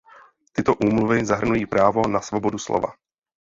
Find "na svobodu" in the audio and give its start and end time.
2.07-2.57